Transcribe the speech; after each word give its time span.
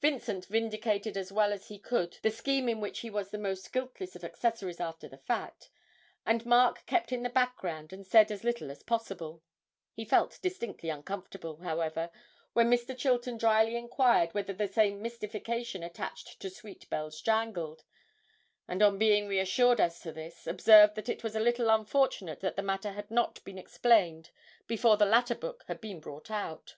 Vincent 0.00 0.46
vindicated 0.46 1.18
as 1.18 1.30
well 1.30 1.52
as 1.52 1.68
he 1.68 1.78
could 1.78 2.16
the 2.22 2.30
scheme 2.30 2.66
in 2.66 2.80
which 2.80 3.00
he 3.00 3.10
was 3.10 3.28
the 3.28 3.36
most 3.36 3.70
guiltless 3.74 4.16
of 4.16 4.24
accessories 4.24 4.80
after 4.80 5.06
the 5.06 5.18
fact, 5.18 5.68
and 6.24 6.46
Mark 6.46 6.86
kept 6.86 7.12
in 7.12 7.22
the 7.22 7.28
background 7.28 7.92
and 7.92 8.06
said 8.06 8.30
as 8.32 8.42
little 8.42 8.70
as 8.70 8.82
possible; 8.82 9.42
he 9.92 10.02
felt 10.06 10.38
distinctly 10.40 10.88
uncomfortable, 10.88 11.58
however, 11.58 12.10
when 12.54 12.70
Mr. 12.70 12.96
Chilton 12.96 13.36
drily 13.36 13.76
inquired 13.76 14.32
whether 14.32 14.54
the 14.54 14.66
same 14.66 15.02
mystification 15.02 15.82
attached 15.82 16.40
to 16.40 16.48
'Sweet 16.48 16.88
Bells 16.88 17.20
Jangled,' 17.20 17.84
and 18.66 18.80
on 18.82 18.96
being 18.96 19.28
reassured 19.28 19.78
as 19.78 20.00
to 20.00 20.10
this, 20.10 20.46
observed 20.46 20.94
that 20.94 21.10
it 21.10 21.22
was 21.22 21.36
a 21.36 21.38
little 21.38 21.68
unfortunate 21.68 22.40
that 22.40 22.56
the 22.56 22.62
matter 22.62 22.92
had 22.92 23.10
not 23.10 23.44
been 23.44 23.58
explained 23.58 24.30
before 24.66 24.96
the 24.96 25.04
latter 25.04 25.34
book 25.34 25.64
had 25.68 25.82
been 25.82 26.00
brought 26.00 26.30
out. 26.30 26.76